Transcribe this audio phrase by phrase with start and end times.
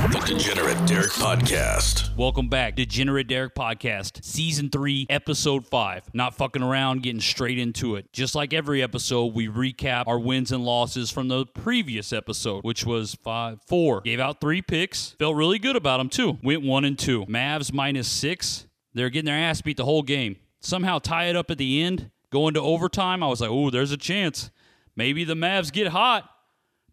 [0.00, 2.16] The Degenerate Derek Podcast.
[2.16, 6.14] Welcome back, Degenerate Derek Podcast, Season 3, Episode 5.
[6.14, 8.10] Not fucking around, getting straight into it.
[8.10, 12.86] Just like every episode, we recap our wins and losses from the previous episode, which
[12.86, 14.00] was 5 4.
[14.00, 15.16] Gave out three picks.
[15.18, 16.38] Felt really good about them, too.
[16.42, 17.26] Went 1 and 2.
[17.26, 18.66] Mavs minus 6.
[18.94, 20.36] They're getting their ass beat the whole game.
[20.60, 23.22] Somehow tie it up at the end, go into overtime.
[23.22, 24.50] I was like, oh, there's a chance.
[24.96, 26.26] Maybe the Mavs get hot.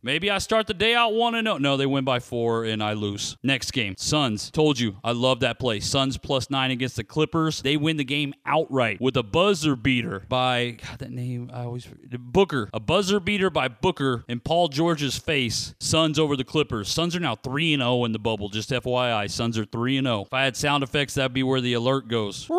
[0.01, 1.57] Maybe I start the day out 1 and 0.
[1.57, 3.37] No, they win by 4 and I lose.
[3.43, 4.51] Next game, Suns.
[4.51, 5.79] Told you, I love that play.
[5.79, 7.61] Suns plus 9 against the Clippers.
[7.61, 11.87] They win the game outright with a buzzer beater by God that name I always
[12.19, 12.69] Booker.
[12.73, 15.75] A buzzer beater by Booker in Paul George's face.
[15.79, 16.89] Suns over the Clippers.
[16.89, 18.49] Suns are now 3 and 0 in the bubble.
[18.49, 20.23] Just FYI, Suns are 3 and 0.
[20.23, 22.49] If I had sound effects, that'd be where the alert goes.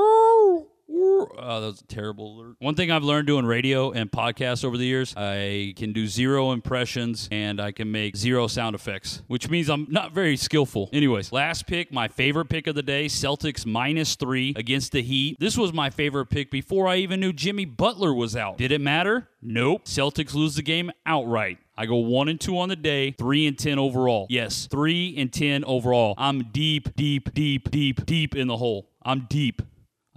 [1.20, 2.56] Oh, that was a terrible alert.
[2.61, 6.52] One thing I've learned doing radio and podcasts over the years, I can do zero
[6.52, 10.91] impressions and I can make zero sound effects, which means I'm not very skillful.
[10.92, 15.39] Anyways, last pick, my favorite pick of the day Celtics minus three against the Heat.
[15.41, 18.58] This was my favorite pick before I even knew Jimmy Butler was out.
[18.58, 19.28] Did it matter?
[19.41, 19.84] Nope.
[19.84, 21.58] Celtics lose the game outright.
[21.77, 24.27] I go one and two on the day, three and ten overall.
[24.28, 26.14] Yes, three and ten overall.
[26.19, 28.91] I'm deep, deep, deep, deep, deep in the hole.
[29.02, 29.62] I'm deep.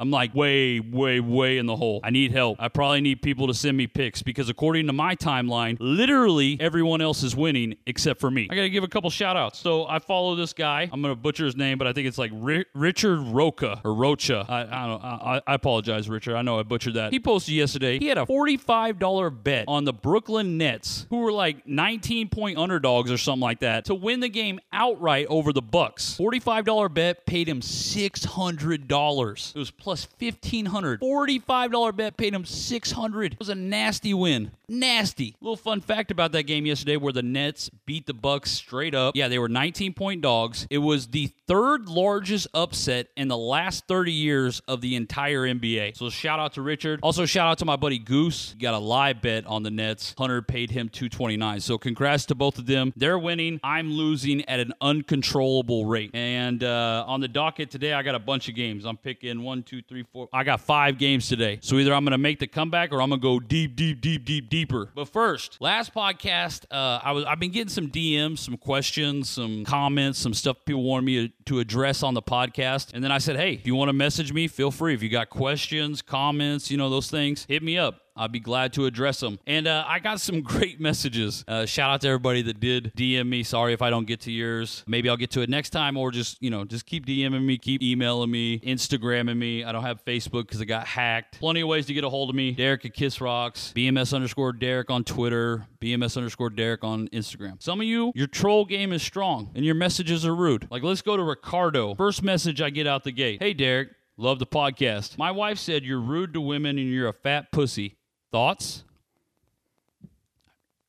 [0.01, 1.99] I'm like way, way, way in the hole.
[2.03, 2.57] I need help.
[2.59, 7.01] I probably need people to send me picks because according to my timeline, literally everyone
[7.01, 8.47] else is winning except for me.
[8.49, 9.59] I got to give a couple shout outs.
[9.59, 10.89] So I follow this guy.
[10.91, 13.93] I'm going to butcher his name, but I think it's like Ri- Richard Roca or
[13.93, 14.43] Rocha.
[14.49, 15.03] I, I don't.
[15.03, 16.35] I, I apologize, Richard.
[16.35, 17.13] I know I butchered that.
[17.13, 17.99] He posted yesterday.
[17.99, 23.11] He had a $45 bet on the Brooklyn Nets, who were like 19 point underdogs
[23.11, 26.17] or something like that, to win the game outright over the Bucks.
[26.19, 29.55] $45 bet paid him $600.
[29.55, 34.51] It was plus 1500 $45 bet paid him 600 It was a nasty win.
[34.71, 35.35] Nasty.
[35.41, 39.17] Little fun fact about that game yesterday where the Nets beat the Bucks straight up.
[39.17, 40.65] Yeah, they were 19 point dogs.
[40.69, 45.97] It was the third largest upset in the last 30 years of the entire NBA.
[45.97, 47.01] So shout out to Richard.
[47.03, 48.53] Also shout out to my buddy Goose.
[48.53, 50.15] He got a live bet on the Nets.
[50.17, 51.59] Hunter paid him 229.
[51.59, 52.93] So congrats to both of them.
[52.95, 53.59] They're winning.
[53.65, 56.11] I'm losing at an uncontrollable rate.
[56.13, 58.85] And uh, on the docket today, I got a bunch of games.
[58.85, 60.29] I'm picking one, two, three, four.
[60.31, 61.59] I got five games today.
[61.61, 63.99] So either I'm going to make the comeback or I'm going to go deep, deep,
[63.99, 64.89] deep, deep, deep, deeper.
[64.93, 69.65] But first, last podcast, uh, I was I've been getting some DMs, some questions, some
[69.65, 72.93] comments, some stuff people wanted me to, to address on the podcast.
[72.93, 74.93] And then I said, hey, if you want to message me, feel free.
[74.93, 78.01] If you got questions, comments, you know those things, hit me up.
[78.15, 79.39] I'd be glad to address them.
[79.47, 81.43] And uh, I got some great messages.
[81.47, 83.43] Uh, shout out to everybody that did DM me.
[83.43, 84.83] Sorry if I don't get to yours.
[84.87, 87.57] Maybe I'll get to it next time, or just you know, just keep DMing me,
[87.57, 89.63] keep emailing me, Instagramming me.
[89.63, 91.39] I don't have Facebook because it got hacked.
[91.39, 92.51] Plenty of ways to get a hold of me.
[92.51, 97.61] Derek at Kiss Rocks, BMS underscore Derek on Twitter, BMS underscore Derek on Instagram.
[97.61, 100.67] Some of you, your troll game is strong and your messages are rude.
[100.69, 101.95] Like let's go to Ricardo.
[101.95, 103.41] First message I get out the gate.
[103.41, 103.89] Hey Derek.
[104.17, 105.17] Love the podcast.
[105.17, 107.97] My wife said you're rude to women and you're a fat pussy.
[108.31, 108.83] Thoughts?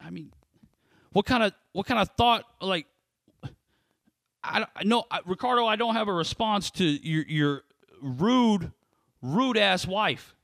[0.00, 0.32] I mean,
[1.12, 2.86] what kind of what kind of thought like
[4.44, 7.62] I no Ricardo, I don't have a response to your your
[8.00, 8.72] rude
[9.22, 10.34] rude ass wife.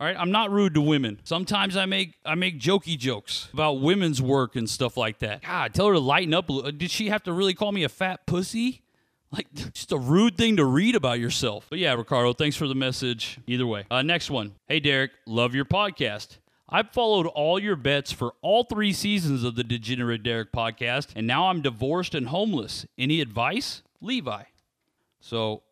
[0.00, 1.20] All right, I'm not rude to women.
[1.24, 5.42] Sometimes I make I make jokey jokes about women's work and stuff like that.
[5.42, 6.50] God, tell her to lighten up.
[6.76, 8.82] Did she have to really call me a fat pussy?
[9.34, 11.66] Like, just a rude thing to read about yourself.
[11.68, 13.40] But yeah, Ricardo, thanks for the message.
[13.48, 13.84] Either way.
[13.90, 14.54] Uh, next one.
[14.68, 16.38] Hey, Derek, love your podcast.
[16.68, 21.26] I've followed all your bets for all three seasons of the Degenerate Derek podcast, and
[21.26, 22.86] now I'm divorced and homeless.
[22.96, 23.82] Any advice?
[24.00, 24.44] Levi.
[25.20, 25.62] So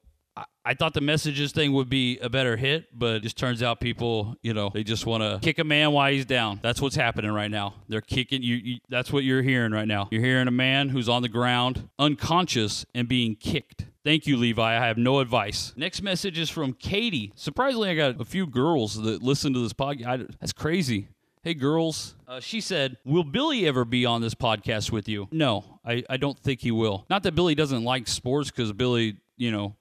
[0.64, 3.81] I, thought the messages thing would be a better hit, but it just turns out
[3.81, 6.61] people, you know, they just want to kick a man while he's down.
[6.62, 7.75] That's what's happening right now.
[7.88, 8.79] They're kicking you, you.
[8.88, 10.08] That's what you're hearing right now.
[10.11, 13.87] You're hearing a man who's on the ground, unconscious, and being kicked.
[14.05, 14.62] Thank you, Levi.
[14.62, 15.73] I have no advice.
[15.76, 17.32] Next message is from Katie.
[17.37, 20.35] Surprisingly, I got a few girls that listen to this podcast.
[20.40, 21.08] That's crazy.
[21.44, 22.14] Hey, girls.
[22.26, 25.28] Uh, she said, Will Billy ever be on this podcast with you?
[25.31, 27.05] No, I, I don't think he will.
[27.11, 29.76] Not that Billy doesn't like sports, because Billy, you know,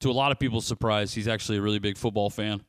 [0.00, 2.62] to a lot of people's surprise, he's actually a really big football fan.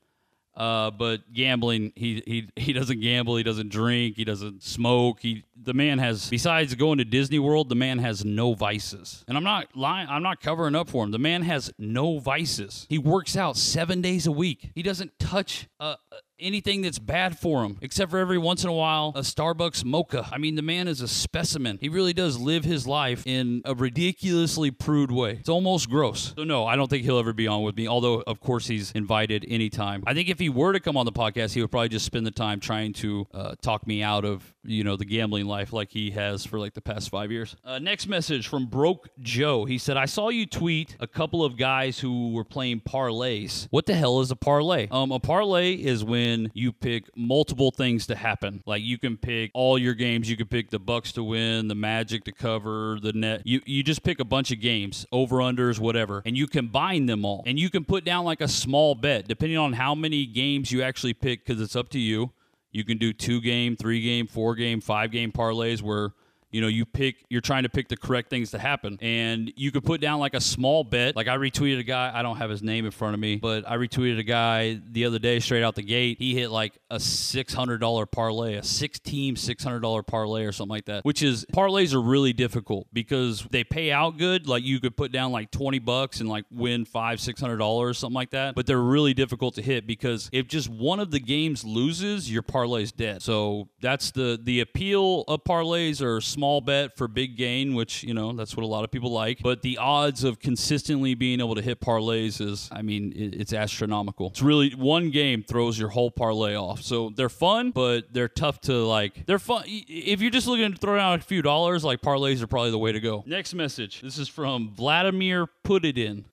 [0.57, 3.35] Uh, but gambling, he, he he doesn't gamble.
[3.37, 4.15] He doesn't drink.
[4.17, 5.19] He doesn't smoke.
[5.21, 9.23] He the man has besides going to Disney World, the man has no vices.
[9.27, 10.09] And I'm not lying.
[10.09, 11.11] I'm not covering up for him.
[11.11, 12.87] The man has no vices.
[12.89, 14.71] He works out seven days a week.
[14.73, 15.97] He doesn't touch uh,
[16.39, 20.27] anything that's bad for him, except for every once in a while a Starbucks mocha.
[20.31, 21.77] I mean, the man is a specimen.
[21.81, 25.31] He really does live his life in a ridiculously prude way.
[25.31, 26.33] It's almost gross.
[26.37, 27.87] So no, I don't think he'll ever be on with me.
[27.87, 30.03] Although, of course, he's invited anytime.
[30.05, 32.25] I think if he were to come on the podcast, he would probably just spend
[32.25, 35.91] the time trying to uh, talk me out of you know the gambling life like
[35.91, 37.55] he has for like the past five years.
[37.63, 39.65] Uh, next message from Broke Joe.
[39.65, 43.67] He said, "I saw you tweet a couple of guys who were playing parlays.
[43.71, 44.87] What the hell is a parlay?
[44.91, 48.61] Um, a parlay is when you pick multiple things to happen.
[48.65, 50.29] Like you can pick all your games.
[50.29, 53.41] You can pick the Bucks to win, the Magic to cover, the net.
[53.45, 57.25] You you just pick a bunch of games, over unders, whatever, and you combine them
[57.25, 57.43] all.
[57.45, 60.81] And you can put down like a small bet depending on how many games you
[60.81, 62.31] actually pick because it's up to you."
[62.77, 66.11] You can do two game, three game, four game, five game parlays where
[66.51, 68.97] you know you pick you're trying to pick the correct things to happen.
[69.01, 71.15] And you could put down like a small bet.
[71.15, 73.69] Like i retweeted a guy i don't have his name in front of me but
[73.69, 76.17] i retweeted a guy the other day straight out the gate.
[76.19, 81.05] He hit like a $600 parlay a six team $600 parlay or something like that
[81.05, 84.47] which is parlays are really difficult because they pay out good.
[84.47, 87.91] Like you could put down like 20 bucks and like win five six hundred dollars
[87.91, 91.11] or something like that but they're really difficult to hit because if just one of
[91.11, 93.21] the games loses your parlay's dead.
[93.21, 98.13] So that's the the appeal of parlays are small bet for big gain, which, you
[98.13, 99.39] know, that's what a lot of people like.
[99.41, 104.27] But the odds of consistently being able to hit parlays is, I mean, it's astronomical.
[104.27, 106.83] It's really one game throws your whole parlay off.
[106.83, 109.25] So they're fun, but they're tough to like.
[109.25, 109.63] They're fun.
[109.65, 112.77] If you're just looking to throw down a few dollars, like parlays are probably the
[112.77, 113.23] way to go.
[113.25, 114.01] Next message.
[114.01, 116.25] This is from Vladimir Put It In.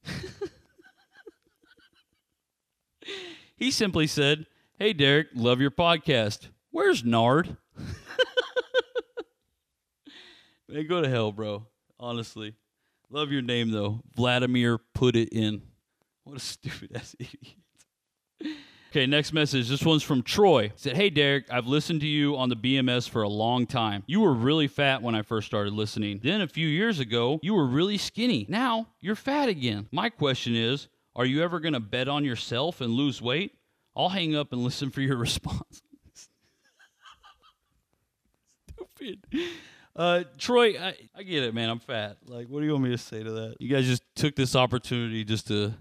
[3.57, 4.45] he simply said,
[4.79, 6.49] Hey, Derek, love your podcast.
[6.71, 7.57] Where's Nard?
[10.75, 11.69] Man, go to hell, bro.
[12.01, 12.57] Honestly.
[13.09, 14.01] Love your name, though.
[14.17, 15.63] Vladimir put it in.
[16.25, 17.55] What a stupid ass idiot.
[18.91, 19.69] Okay, next message.
[19.69, 20.71] This one's from Troy.
[20.71, 24.03] He said, Hey, Derek, I've listened to you on the BMS for a long time.
[24.09, 26.19] You were really fat when I first started listening.
[26.25, 28.45] Then a few years ago, you were really skinny.
[28.49, 29.87] Now you're fat again.
[29.93, 33.53] My question is, are you ever going to bet on yourself and lose weight?
[33.95, 35.83] I'll hang up and listen for your response.
[38.77, 39.25] Stupid.
[39.97, 41.69] Uh, Troy, I, I get it, man.
[41.69, 42.17] I'm fat.
[42.27, 43.57] Like, what do you want me to say to that?
[43.61, 45.75] You guys just took this opportunity just to,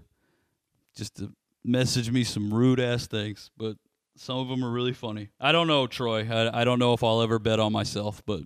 [0.96, 1.32] just to
[1.64, 3.76] message me some rude ass things, but
[4.16, 5.30] some of them are really funny.
[5.40, 6.28] I don't know, Troy.
[6.30, 8.42] I, I don't know if I'll ever bet on myself, but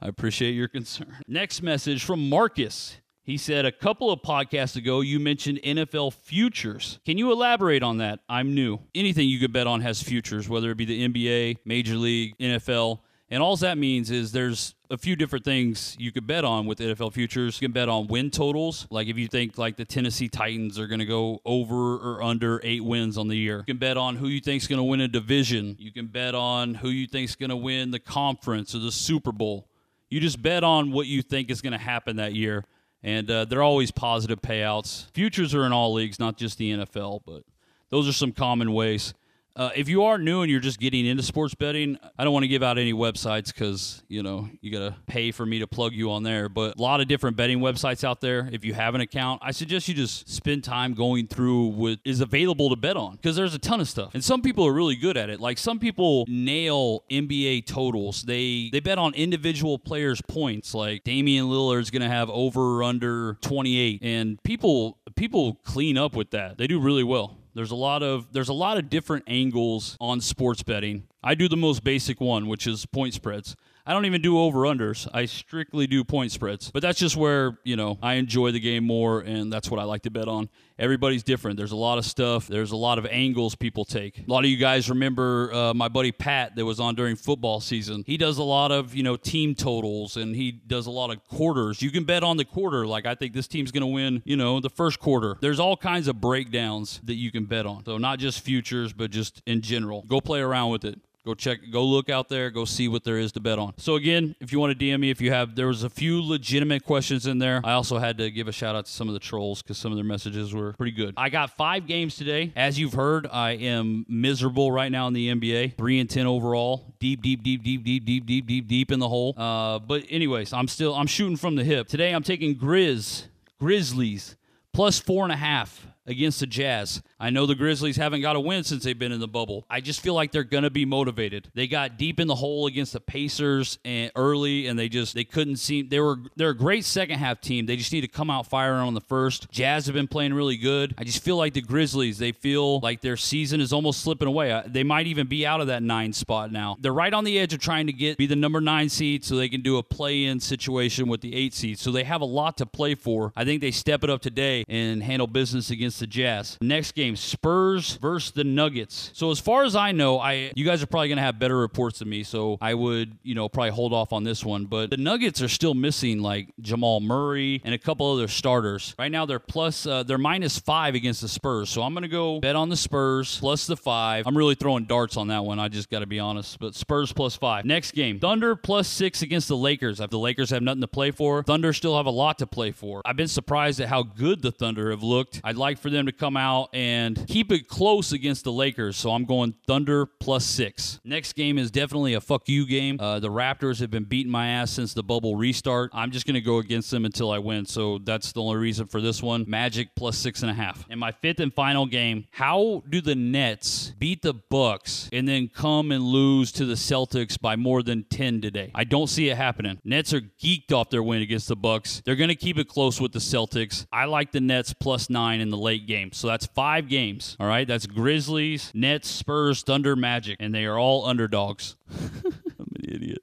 [0.00, 1.16] I appreciate your concern.
[1.26, 2.96] Next message from Marcus.
[3.22, 7.00] He said, A couple of podcasts ago, you mentioned NFL futures.
[7.04, 8.20] Can you elaborate on that?
[8.28, 8.78] I'm new.
[8.94, 13.00] Anything you could bet on has futures, whether it be the NBA, Major League, NFL.
[13.28, 16.78] And all that means is there's a few different things you could bet on with
[16.78, 17.60] NFL futures.
[17.60, 18.88] You can bet on win totals.
[18.90, 22.60] Like if you think like the Tennessee Titans are going to go over or under
[22.64, 23.58] eight wins on the year.
[23.58, 25.76] You can bet on who you think is going to win a division.
[25.78, 28.92] You can bet on who you think is going to win the conference or the
[28.92, 29.68] Super Bowl.
[30.08, 32.64] You just bet on what you think is going to happen that year.
[33.02, 35.10] And uh, they're always positive payouts.
[35.12, 37.44] Futures are in all leagues, not just the NFL, but
[37.90, 39.14] those are some common ways.
[39.56, 42.44] Uh, if you are new and you're just getting into sports betting, I don't want
[42.44, 45.92] to give out any websites because you know you gotta pay for me to plug
[45.92, 46.48] you on there.
[46.48, 48.48] But a lot of different betting websites out there.
[48.52, 52.20] If you have an account, I suggest you just spend time going through what is
[52.20, 54.12] available to bet on because there's a ton of stuff.
[54.14, 55.40] And some people are really good at it.
[55.40, 58.22] Like some people nail NBA totals.
[58.22, 60.74] They they bet on individual players' points.
[60.74, 66.30] Like Damian Lillard's gonna have over or under 28, and people people clean up with
[66.30, 66.56] that.
[66.56, 67.39] They do really well.
[67.54, 71.04] There's a lot of there's a lot of different angles on sports betting.
[71.22, 73.56] I do the most basic one, which is point spreads.
[73.86, 75.08] I don't even do over unders.
[75.12, 76.70] I strictly do point spreads.
[76.70, 79.84] But that's just where, you know, I enjoy the game more and that's what I
[79.84, 80.48] like to bet on.
[80.78, 81.56] Everybody's different.
[81.56, 82.46] There's a lot of stuff.
[82.46, 84.18] There's a lot of angles people take.
[84.18, 87.60] A lot of you guys remember uh, my buddy Pat that was on during football
[87.60, 88.02] season.
[88.06, 91.22] He does a lot of, you know, team totals and he does a lot of
[91.28, 91.82] quarters.
[91.82, 92.86] You can bet on the quarter.
[92.86, 95.36] Like, I think this team's going to win, you know, the first quarter.
[95.40, 97.84] There's all kinds of breakdowns that you can bet on.
[97.84, 100.02] So, not just futures, but just in general.
[100.08, 100.98] Go play around with it.
[101.22, 103.74] Go check, go look out there, go see what there is to bet on.
[103.76, 106.22] So again, if you want to DM me, if you have, there was a few
[106.22, 107.60] legitimate questions in there.
[107.62, 109.92] I also had to give a shout out to some of the trolls because some
[109.92, 111.12] of their messages were pretty good.
[111.18, 112.52] I got five games today.
[112.56, 115.76] As you've heard, I am miserable right now in the NBA.
[115.76, 119.08] Three and ten overall, deep, deep, deep, deep, deep, deep, deep, deep, deep in the
[119.08, 119.34] hole.
[119.36, 121.86] Uh, but anyways, I'm still, I'm shooting from the hip.
[121.86, 123.24] Today, I'm taking Grizz,
[123.60, 124.36] Grizzlies
[124.72, 127.02] plus four and a half against the Jazz.
[127.18, 129.64] I know the Grizzlies haven't got a win since they've been in the bubble.
[129.70, 131.50] I just feel like they're going to be motivated.
[131.54, 135.24] They got deep in the hole against the Pacers and early and they just they
[135.24, 137.66] couldn't seem they were they're a great second half team.
[137.66, 139.50] They just need to come out firing on the first.
[139.50, 140.94] Jazz have been playing really good.
[140.98, 144.62] I just feel like the Grizzlies, they feel like their season is almost slipping away.
[144.66, 146.76] They might even be out of that 9 spot now.
[146.80, 149.36] They're right on the edge of trying to get be the number 9 seed so
[149.36, 151.78] they can do a play-in situation with the 8 seed.
[151.78, 153.32] So they have a lot to play for.
[153.36, 156.58] I think they step it up today and handle business against Jazz.
[156.60, 159.10] Next game, Spurs versus the Nuggets.
[159.14, 162.00] So as far as I know, I you guys are probably to have better reports
[162.00, 164.96] than me, so I would, you know, probably hold off on this one, but the
[164.96, 168.94] Nuggets are still missing like Jamal Murray and a couple other starters.
[168.98, 171.70] Right now they're plus uh, they're minus 5 against the Spurs.
[171.70, 174.26] So I'm to go bet on the Spurs plus the 5.
[174.26, 175.58] I'm really throwing darts on that one.
[175.58, 177.64] I just got to be honest, but Spurs plus 5.
[177.64, 180.00] Next game, Thunder plus 6 against the Lakers.
[180.00, 182.70] If the Lakers have nothing to play for, Thunder still have a lot to play
[182.70, 183.02] for.
[183.04, 185.40] I've been surprised at how good the Thunder have looked.
[185.44, 188.96] I'd like for them to come out and keep it close against the Lakers.
[188.96, 191.00] So I'm going Thunder plus six.
[191.04, 192.98] Next game is definitely a fuck you game.
[193.00, 195.90] Uh, the Raptors have been beating my ass since the bubble restart.
[195.92, 197.66] I'm just going to go against them until I win.
[197.66, 199.44] So that's the only reason for this one.
[199.48, 200.84] Magic plus six and a half.
[200.88, 202.26] And my fifth and final game.
[202.30, 207.40] How do the Nets beat the Bucks and then come and lose to the Celtics
[207.40, 208.70] by more than 10 today?
[208.74, 209.78] I don't see it happening.
[209.84, 212.02] Nets are geeked off their win against the Bucks.
[212.04, 213.86] They're going to keep it close with the Celtics.
[213.92, 216.10] I like the Nets plus nine in the late game.
[216.12, 217.36] So that's five games.
[217.38, 217.66] All right.
[217.66, 220.36] That's Grizzlies, Nets, Spurs, Thunder, Magic.
[220.40, 221.76] And they are all underdogs.
[221.90, 223.22] I'm an idiot.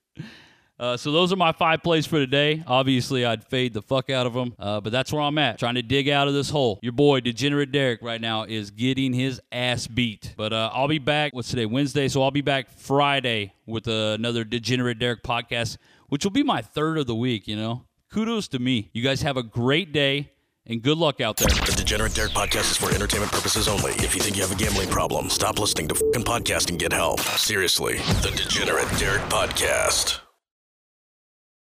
[0.80, 2.64] Uh, so those are my five plays for today.
[2.68, 5.74] Obviously, I'd fade the fuck out of them, uh, but that's where I'm at, trying
[5.74, 6.78] to dig out of this hole.
[6.84, 10.36] Your boy, Degenerate Derek, right now is getting his ass beat.
[10.38, 11.34] But uh, I'll be back.
[11.34, 11.66] What's today?
[11.66, 12.08] Wednesday.
[12.08, 15.78] So I'll be back Friday with another Degenerate Derek podcast,
[16.10, 17.48] which will be my third of the week.
[17.48, 18.92] You know, kudos to me.
[18.94, 20.30] You guys have a great day
[20.68, 21.48] and good luck out there.
[21.48, 23.92] The Degenerate Derek podcast is for entertainment purposes only.
[23.94, 26.94] If you think you have a gambling problem, stop listening to fucking podcast and get
[26.94, 27.20] help.
[27.20, 27.98] Seriously.
[28.22, 30.27] The Degenerate Derek podcast.